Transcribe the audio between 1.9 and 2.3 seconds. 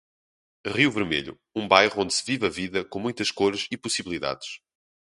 onde se